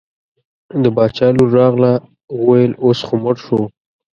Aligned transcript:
د 0.83 0.85
باچا 0.95 1.27
لور 1.37 1.49
راغله 1.59 1.91
وویل 2.39 2.73
اوس 2.83 2.99
خو 3.07 3.15
مړ 3.23 3.35
شو. 3.45 3.61